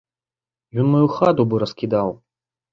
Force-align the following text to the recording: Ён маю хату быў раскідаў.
Ён 0.85 0.89
маю 0.95 1.03
хату 1.17 1.47
быў 1.53 1.63
раскідаў. 1.67 2.07